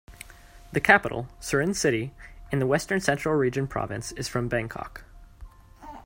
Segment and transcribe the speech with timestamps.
[0.71, 2.11] The capital, Surin city,
[2.51, 5.03] in the western central region province is from Bangkok.